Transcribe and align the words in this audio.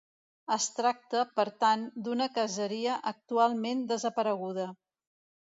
Es 0.53 0.63
tracta, 0.77 1.25
per 1.39 1.45
tant, 1.63 1.83
d'una 2.07 2.29
caseria 2.39 2.97
actualment 3.13 3.85
desapareguda. 3.95 4.69